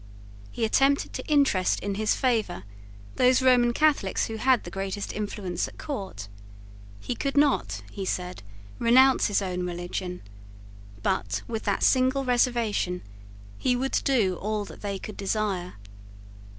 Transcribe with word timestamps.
He 0.49 0.65
attempted 0.65 1.13
to 1.13 1.27
interest 1.27 1.79
in 1.79 1.93
his 1.93 2.15
favour 2.15 2.63
those 3.17 3.39
Roman 3.43 3.71
Catholics 3.71 4.25
who 4.25 4.37
had 4.37 4.63
the 4.63 4.71
greatest 4.71 5.13
influence 5.13 5.67
at 5.67 5.77
court. 5.77 6.27
He 6.99 7.13
could 7.13 7.37
not, 7.37 7.83
he 7.91 8.03
said, 8.03 8.41
renounce 8.79 9.27
his 9.27 9.43
own 9.43 9.63
religion: 9.63 10.23
but, 11.03 11.43
with 11.47 11.65
that 11.65 11.83
single 11.83 12.25
reservation, 12.25 13.03
he 13.59 13.75
would 13.75 14.01
do 14.03 14.37
all 14.37 14.65
that 14.65 14.81
they 14.81 14.97
could 14.97 15.17
desire. 15.17 15.73